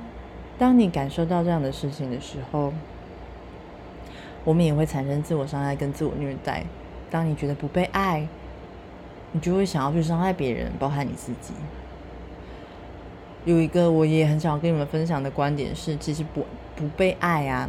[0.56, 2.72] 当你感受到这样的事情的时候，
[4.44, 6.64] 我们也会产生自我伤害跟自我虐待。
[7.10, 8.26] 当你觉得不被爱，
[9.32, 11.52] 你就会想要去伤害别人，包含你自己。
[13.44, 16.46] 有一个我也很想跟你们分享的观点是，其实不
[16.76, 17.68] 不被爱啊，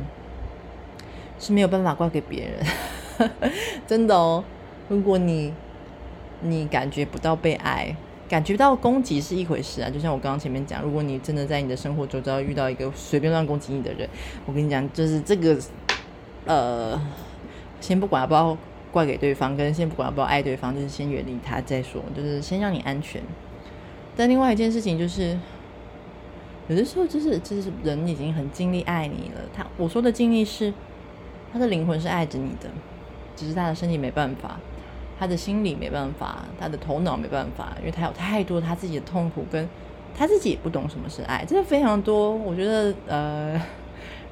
[1.39, 3.31] 是没有办法怪给别人，
[3.87, 4.43] 真的哦。
[4.89, 5.53] 如果你
[6.41, 7.95] 你感觉不到被爱，
[8.27, 9.89] 感觉到攻击是一回事啊。
[9.89, 14.07] 就像我刚刚前面讲，如果你真的在你的生活中遭遇到一个随便乱攻击你的人，
[14.45, 15.57] 我跟你讲，就是这个
[16.45, 17.01] 呃，
[17.79, 18.57] 先不管要不要。
[18.91, 23.21] 怪给对方，跟先不管要不要爱对方，就是先远离他再说，就是先让你安全。
[24.15, 25.37] 但另外一件事情就是，
[26.67, 30.73] 有的时候就是就是人已经很尽力爱你了，他我说的尽力是
[31.51, 32.69] 他的灵魂是爱着你的，
[33.35, 34.59] 只是他的身体没办法，
[35.17, 39.67] 他的心理没办法，他的头脑没办法，因为他有太多他自己的痛苦，跟
[40.13, 42.35] 他自己也不懂什么是爱，真的非常多。
[42.35, 43.53] 我觉得，呃，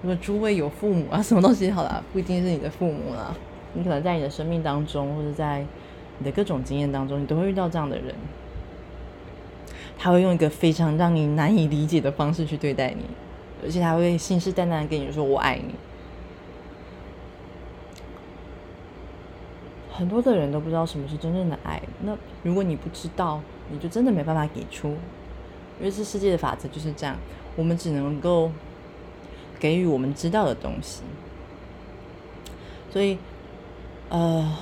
[0.02, 3.36] 如果诸位有父母啊，什么东西好了，不一定是你的父母了，
[3.74, 5.66] 你可能在你的生命当中，或者在
[6.18, 8.16] 你的各种经验当中，你都会遇到这样的人，
[9.98, 13.06] 他会用一个非常让你难以理解的方式去对待你，
[13.64, 15.76] 而且他会信誓旦旦跟你说“我爱你”。
[19.92, 21.82] 很多的人都不知道什么是真正的爱。
[22.04, 24.90] 那如果你不知道，你就真的没办法给出，
[25.78, 27.18] 因为这世界的法则就是这样，
[27.58, 28.50] 我们只能够
[29.60, 31.04] 给予我们知道的东西。
[32.92, 33.20] 所以，
[34.10, 34.56] 呃，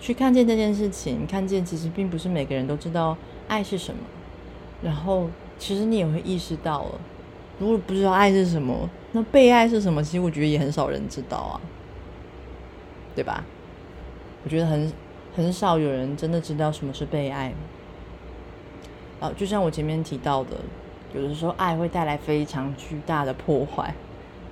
[0.00, 3.16] 去看见这件事情，看见其实并不是每个人都知道
[3.48, 4.00] 爱是什么。
[4.82, 5.28] 然后，
[5.58, 7.00] 其实你也会意识到了，
[7.58, 10.02] 如果不知道爱是什么，那被爱是什么？
[10.02, 11.60] 其实我觉得也很少人知道啊。
[13.14, 13.44] 对吧？
[14.42, 14.90] 我觉得很
[15.36, 17.52] 很少有人真的知道什么是被爱。
[19.20, 20.56] 啊，就像我前面提到的，
[21.14, 23.94] 有的时候爱会带来非常巨大的破坏，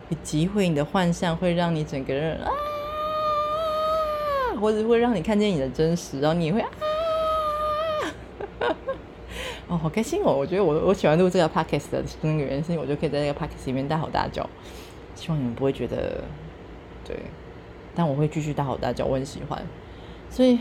[0.08, 2.50] 会击毁你的幻象，会让你整个人啊，
[4.60, 6.68] 或者会让你看见你的真实，然后你也会啊，
[9.68, 10.32] 哦，好开心哦！
[10.32, 14.48] 我觉得我我喜欢录这个 podcast 的那个原因，是我就可以在那个 podcast 里面大吼大叫，
[15.14, 16.22] 希望你们不会觉得
[17.04, 17.16] 对。
[17.94, 19.60] 但我会继续大吼大叫，我很喜欢。
[20.28, 20.58] 所以，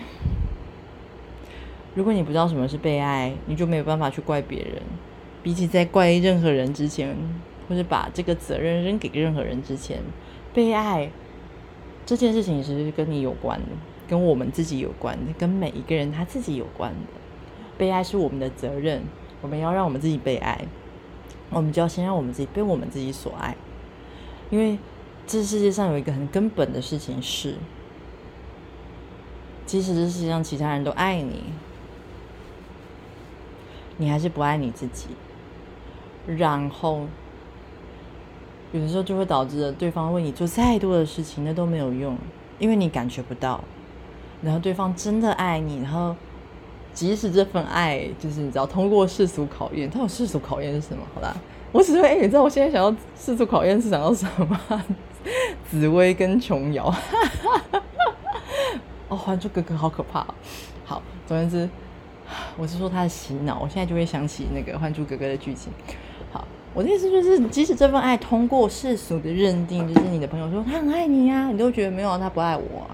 [1.94, 4.82] 如果你不知道什么是被爱，你就没有办法去怪别人。
[5.44, 7.16] 比起在怪任何人之前，
[7.70, 10.00] 或者把这个责任扔给任何人之前，
[10.54, 11.10] 被爱
[12.06, 13.68] 这件事情是跟你有关的，
[14.10, 16.98] 跟我们自己有关的，跟每一个人他自己有关的。
[17.78, 19.04] 被爱是我们的责任，
[19.42, 20.66] 我们要让我们自己被爱，
[21.52, 23.56] 我们就要先让我们自己被我们自己所爱，
[24.50, 24.78] 因为。
[25.32, 27.54] 这世界上有一个很根本的事情是，
[29.64, 31.44] 即使这世界上其他人都爱你，
[33.98, 35.10] 你还是不爱你自己。
[36.26, 37.06] 然后，
[38.72, 42.18] 有的时候就会导致对方为你做再多的事情，那都没有用，
[42.58, 43.64] 因为你感觉不到。
[44.42, 46.16] 然后对方真的爱你，然后
[46.94, 51.04] 即使这份爱就是你知道通过世俗考验，他有世俗考验是什么？
[51.14, 51.36] 好啦，
[51.72, 54.84] 我只是哎，你知道我现在想要世俗考验是想要什么？
[55.70, 56.86] 紫薇跟琼瑶，
[59.10, 60.26] 哦，《还珠格格》好可怕。
[60.86, 61.70] 好，总而言之，
[62.58, 65.72] 我是说他的洗脑，我现在就会想起那个《还珠格格》的剧情。
[66.32, 72.90] 好，我的意思就是，即使这份爱通过世俗的认定，就是你的朋友说他很爱你呀，你都觉得没有，他不爱我。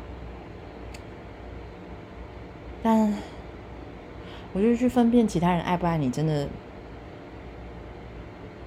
[2.86, 3.12] 但
[4.54, 6.48] 我就去分辨其他人爱不爱你，真的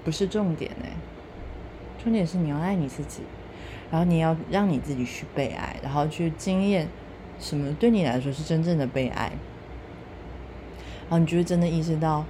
[0.02, 0.90] 不是重点哎，
[2.02, 3.22] 重点是你要爱你自己。
[3.92, 6.88] 然后你要让你自己去被爱，然后去经验
[7.38, 9.30] 什么对你来说是真正的被爱。
[11.08, 12.24] 然后你就会真的意识到，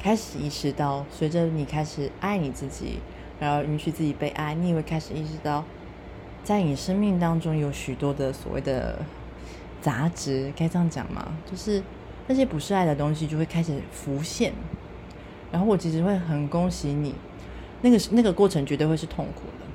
[0.00, 3.00] 开始意识到，随着你开始爱你自己，
[3.38, 5.64] 然后允许自己被爱，你也会开始意识到，
[6.42, 9.00] 在你生命当中有许多的所谓的
[9.86, 11.24] 杂质，该这样讲吗？
[11.48, 11.80] 就是
[12.26, 14.52] 那些不是爱的东西就会开始浮现。
[15.52, 17.14] 然后我其实会很恭喜你。
[17.82, 19.66] 那个那个过程绝对会是痛苦的。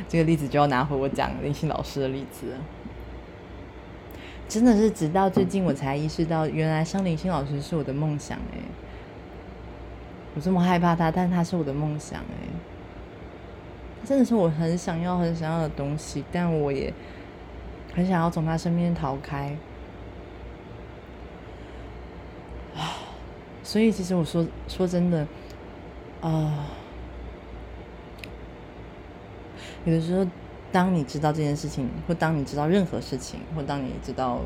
[0.08, 2.54] 这个例子就要拿回我讲林心老师的例子，
[4.48, 8.58] 真的是直到最近我才意识到，原来像林心老师是我的梦想哎！
[10.34, 12.48] 我这么害怕他，但他是我的梦想哎！
[14.06, 16.92] 真的是我很想要、很想要的东西，但我也
[17.94, 19.56] 很想要从他身边逃开
[23.62, 25.26] 所以，其实我说说真的。
[26.20, 26.66] 啊，
[29.84, 30.26] 有的时候，
[30.72, 34.40] 当你知道这件事情，或当你知道任何事情，或当你知道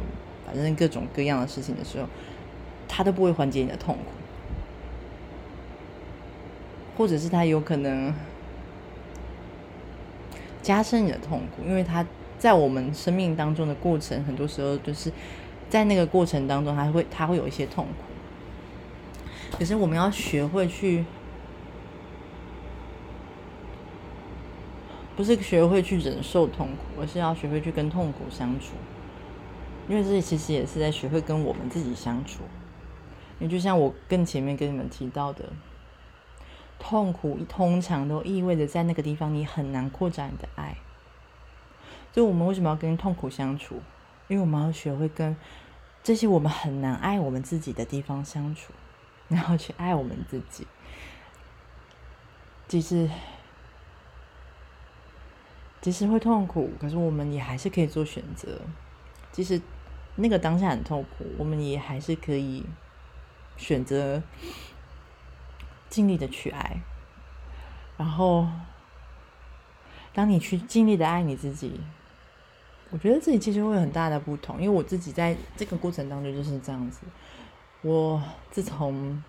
[0.45, 2.09] 反正各种各样的事情的时候，
[2.89, 4.11] 他都不会缓解你的痛苦，
[6.97, 8.13] 或者是他有可能
[10.61, 12.05] 加深你的痛苦，因为他
[12.39, 15.13] 在我们生命当中的过程，很多时候就是
[15.69, 21.05] 在那个过程当中，它会它会有一些痛苦，可是我们要学会去。
[25.17, 28.75] 不是学会去忍受痛苦，而是要学会去跟痛苦相处。
[29.89, 32.45] 因为这其实也是在学会跟我们自己相处。
[33.41, 35.47] 因为就像我更前面跟你们提到的，
[36.79, 40.77] 痛苦通常都意味着在那个地方你很难扩展你的爱。
[42.19, 43.81] 所以我们为什么要跟痛苦相处？
[44.27, 45.37] 因为我们要学会跟
[46.03, 48.73] 这些我们很难爱我们自己的地方相处，
[49.29, 50.67] 然后去爱我们自己。
[52.67, 53.09] 其实。
[55.81, 58.63] 即使会痛苦，可是我们也还是可以做选择。
[59.31, 59.63] 即使
[60.17, 62.67] 那个当下很痛苦，我们也还是可以
[63.57, 64.21] 选择
[65.89, 66.81] 尽力的去爱。
[67.97, 68.49] 然后，
[70.13, 71.81] 当你去尽力的爱你自己，
[72.91, 74.61] 我觉得自己其实会有很大的不同。
[74.61, 77.01] 因为我自己在这个过程当中就是这样子。
[77.83, 79.23] 我自从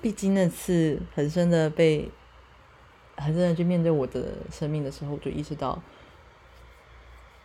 [0.00, 2.10] 毕竟那次很深的被。
[3.16, 5.78] 很深的去面对我的生命的时候，我就意识到，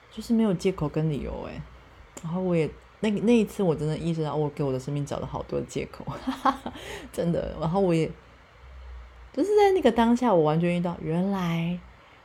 [0.09, 1.61] 就是没有借口跟理由哎。
[2.23, 2.69] 然后我也
[3.01, 6.05] 那那一次，我真的意识到，我给我的生命找了好多借口，
[7.11, 7.53] 真的。
[7.59, 8.09] 然后我也
[9.33, 11.77] 就是在那个当下，我完全遇到，原来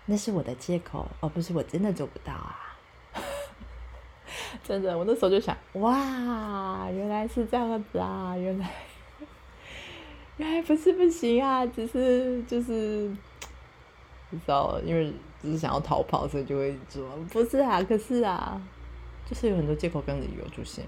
[0.07, 2.70] 那是我的借口，而不是我真的做不到啊！
[4.63, 8.37] 真的，我那时候就想，哇，原来是这样子啊！
[8.37, 8.71] 原来
[10.37, 13.11] 原来不是不行啊，只是就是。
[14.31, 18.63] 不知道，因为只是想要逃跑，所以就会做不是啊，可是啊，
[19.29, 20.85] 就是有很多借口跟理由出现。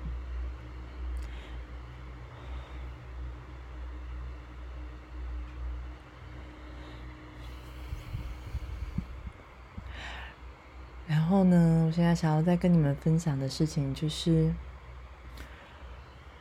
[11.09, 14.55] 然后呢，我我现在想要再跟你们分享的事情就是，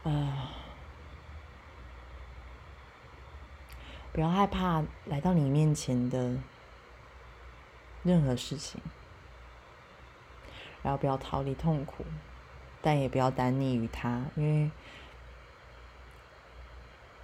[0.01, 0.49] 啊，
[4.13, 6.37] 不要害怕来到你面前的。
[8.03, 8.79] 任何事情，
[10.81, 12.05] 然后不要逃离痛苦，
[12.81, 14.71] 但也不要单溺于它，因为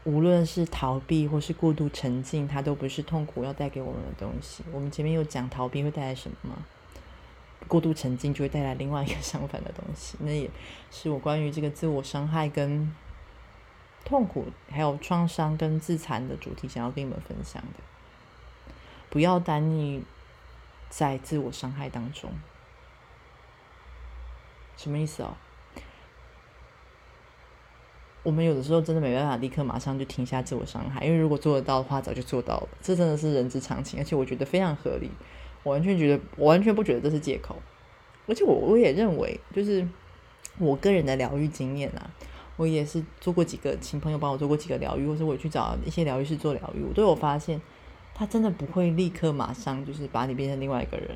[0.04, 4.66] 无论是逃避或是过度沉浸，它都不是痛苦要带给我们的东西。
[4.74, 6.66] 我们前面有讲逃避会带来什么吗？
[7.68, 10.18] 过度沉浸就会带来另外一个相反的东西。
[10.22, 10.50] 那也
[10.90, 12.92] 是我关于这个自我伤害跟
[14.04, 17.84] 痛苦，还有创伤跟自残的主题，想要跟你们分享的。
[19.10, 20.02] 不要单溺。
[20.90, 22.32] 在自我伤害当中，
[24.78, 25.36] 什么意思哦？
[28.24, 32.70] 我们有的时候真的没办法立刻马上就停下自我伤害，因为如果做得到的话，早就做到了。
[32.82, 35.12] 这真的是人之常情，而且我觉得非常合理。
[35.64, 37.56] 我完全觉得，我完全不觉得这是借口。
[38.28, 39.88] 而且我我也认为，就是
[40.58, 42.10] 我个人的疗愈经验啊，
[42.56, 47.62] 我也是做过几个，请朋友帮我做过几个疗愈，或是我去找一些疗愈师做疗愈，我都有发现。
[48.20, 51.16] 他真的不会立刻马上就是把你变成另外一个人，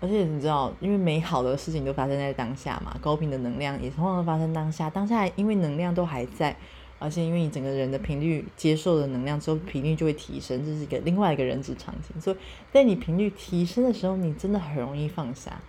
[0.00, 4.88] 而且你知道，因为美好的事情都发生在当下嘛，高频的能量也同样发生当下。
[4.88, 6.56] 当下因为能量都还在，
[7.04, 12.18] 而且因为你整个人的频率接受的能量之后，频率就会提升，这是一个另外一个人之场景。
[12.18, 12.36] 所以
[12.72, 15.60] 在你频率提升的时候，你真的很容易放下。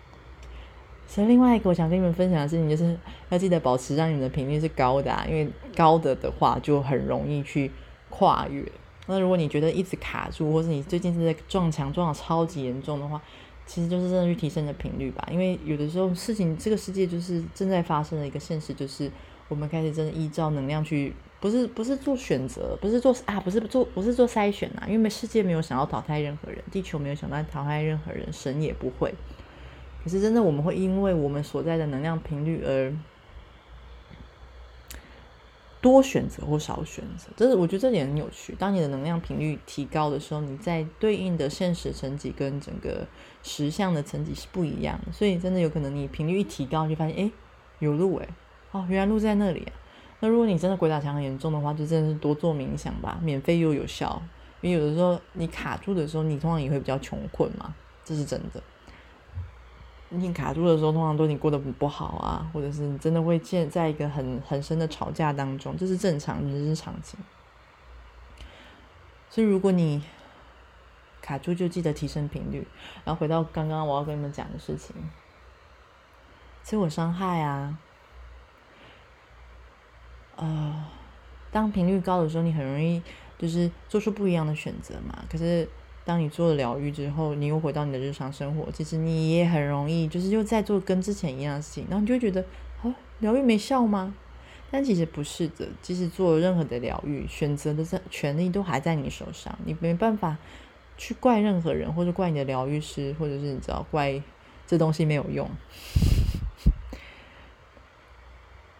[1.08, 2.98] 所以另外一个我想跟你们分享的事情，就是
[3.30, 7.70] 要记得保持让你们的频率是高的，啊，因为高的的话就很容易去
[8.10, 8.66] 跨越。
[9.08, 13.22] 那如果你觉得一直卡住，或是你最近是在撞墙撞的超级严重的话，
[13.68, 15.28] 其实就是真的去提升你的频率吧。
[15.32, 19.12] 因为有的时候事情，这个世界就是正在发生的一个现实，就是
[19.48, 21.14] 我们开始真的依照能量去，
[21.46, 24.88] 不是不是做选择，不是做啊，不是做不是做筛选呐。
[24.90, 29.14] 因为世界没有想要淘汰任何人，地球没有想到淘汰任何人，神也不会。
[30.04, 32.92] 可是真的，我们会因为我们所在的能量频率而。
[35.82, 38.56] 多选择或少选择，这是我觉得这点很有趣。
[38.58, 43.06] 当你的能量频率提高的时候，你在对应的现实层级跟整个
[43.44, 45.12] 实相的层级是不一样的。
[45.12, 47.32] 所以真的有可能你频率一提高，就发现哎
[47.78, 48.28] 有路哎
[48.72, 49.72] 哦原来路在那里啊。
[50.20, 54.22] 那如果你真的鬼打墙很严重的话，就真的是多做冥想吧，免费又有效。
[54.62, 58.64] 因为有的时候你卡住的时候，你通常也会比较穷困嘛，这是真的。
[60.10, 67.20] 你卡住的时候，通常都你过得不好啊，或者是你真的会陷在一个很很深的吵架当中，这是正常，这是常情。
[69.30, 70.02] 所以如果你
[71.22, 72.66] 卡住，就记得提升频率。
[73.04, 74.96] 然后回到刚刚我要跟你们讲的事情，
[76.64, 77.78] 自我伤害啊，
[80.36, 80.86] 呃，
[81.52, 83.02] 当频率高的时候，你很容易
[83.38, 85.24] 就是做出不一样的选择嘛。
[85.32, 85.68] 可是。
[86.08, 92.46] 当你做了疗愈之后，你又回到你的日常生活，其实你也很容易，就是又在做跟之前一样的事情，然后你就会觉得，
[92.84, 94.14] 哦，疗愈没效吗？
[94.70, 100.38] 但其实不是的，即使做任何的疗愈，选择的这权利都还在你手上，你没办法
[100.96, 104.22] 去怪任何人，或者怪你的疗愈师，或者是你知道怪
[104.68, 105.50] 这东西没有用，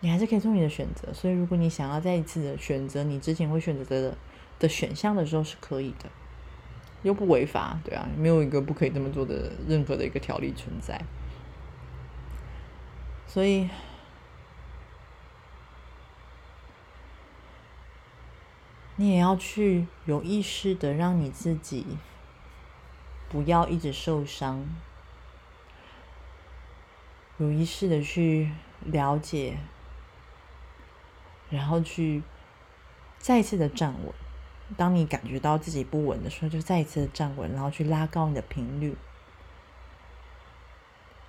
[0.06, 1.12] 你还是可以做你的选择。
[1.12, 4.16] 所以，如果你想要再一次的选择你之前会选择的
[4.60, 6.08] 的选项的时候，是可以的。
[7.02, 11.04] 又不违法，对啊，没有一个不可以这么做的任何的一个条例存在，
[13.28, 13.68] 所以
[18.96, 21.86] 你也要去有意识的让你自己
[23.30, 24.66] 不要一直受伤，
[27.38, 28.52] 有意识的去
[28.86, 29.60] 了解，
[31.50, 32.24] 然后去
[33.18, 34.14] 再一次的站稳。
[34.76, 38.98] 当你感觉到自己不稳的时候，就再一次的站稳，然后去拉高你的频率。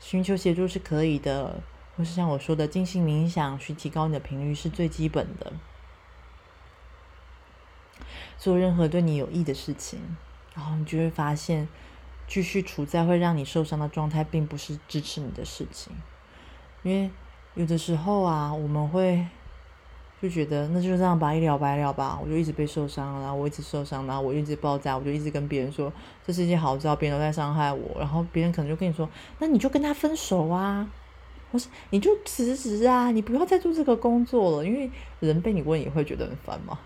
[0.01, 1.61] 寻求协助是可以的，
[1.97, 5.53] 或是像我说的，静心冥想去提高你的频率是最基本的。
[8.39, 10.17] 做任何对你有益的事情，
[10.55, 11.69] 然后你就会发现，
[12.27, 15.93] 继续处在会让你受伤的状态，并不是支持你的事情。
[16.83, 17.11] 因为
[17.55, 19.27] 有的时候啊，我们会
[20.23, 22.19] 就觉得那就这样吧，一了百了吧。
[22.23, 25.93] 我就一直被受伤，然后我一直受伤，然后我一直爆炸，我就一直跟别人说
[26.27, 27.97] 这世界好糟，别人都在伤害我。
[27.99, 29.09] 然后别人可能就跟你说，
[29.39, 30.89] 那你就跟他分手啊，
[31.53, 34.67] 或是你就辞职啊，你不要再做这个工作了。
[34.67, 34.91] 因为
[35.21, 36.79] 人被你问也会觉得很烦嘛。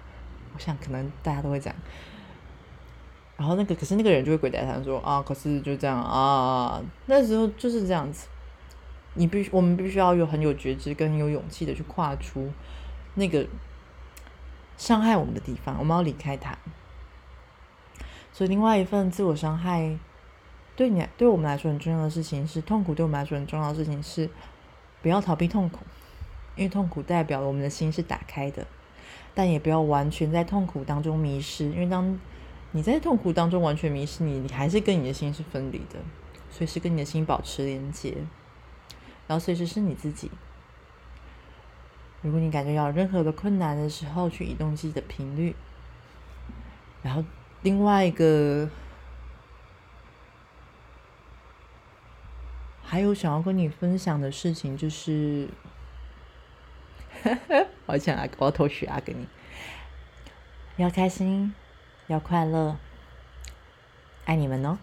[0.52, 1.76] 我想可能大家都会这样，
[3.36, 8.26] 然后那个可是那个人就会鬼打墙说啊，可是就这样啊，那时候就是这样子，
[9.14, 12.50] 你必须我们必须要有很有觉知跟有勇气的去跨出
[13.20, 13.46] 那个
[14.78, 16.56] 伤害我们的地方，我们要离开它。
[18.32, 19.98] 所以另外一份自我伤害，
[20.74, 24.30] 对你对我们来说很重要的事情是痛苦，对我们来说很重要的事情是
[25.02, 25.80] 不要逃避痛苦，
[26.56, 28.66] 因为痛苦代表了我们的心是打开的。
[29.34, 32.18] 但也不要完全在痛苦当中迷失，因为当
[32.72, 36.00] 你在痛苦当中完全迷失，你你还是跟你的心是分离的，
[36.50, 38.16] 随时跟你的心保持连接，
[39.26, 40.30] 然后随时是你自己。
[42.22, 45.56] 如果你感觉有任何的困难的时候，去移动自己的频率。
[47.02, 47.24] 然后
[47.62, 48.68] 另外一个，
[52.82, 55.48] 还有想要跟你分享的事情就是。
[57.86, 59.26] 好想啊，我偷学啊，给你。
[60.76, 61.54] 要开心，
[62.06, 62.76] 要快乐，
[64.24, 64.78] 爱你们哦。